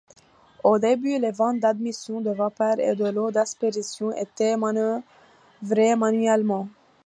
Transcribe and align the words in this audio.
Au 0.63 0.79
début, 0.79 1.19
les 1.19 1.29
vannes 1.29 1.59
d’admission 1.59 2.21
de 2.21 2.31
vapeur 2.31 2.79
et 2.79 2.95
de 2.95 3.05
l’eau 3.05 3.29
d’aspersion 3.29 4.11
étaient 4.17 4.57
manœuvrées 4.57 5.95
manuellement. 5.95 6.67